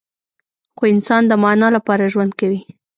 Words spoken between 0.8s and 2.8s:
انسان د معنی لپاره ژوند کوي.